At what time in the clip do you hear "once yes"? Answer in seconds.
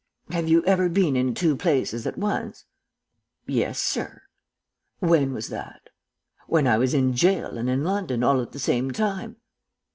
2.17-3.79